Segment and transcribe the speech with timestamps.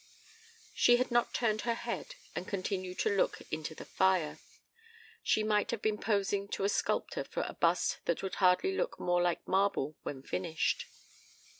[0.73, 4.39] She had not turned her head and continued to look into the fire.
[5.21, 8.99] She might have been posing to a sculptor for a bust that would hardly look
[8.99, 10.85] more like marble when finished.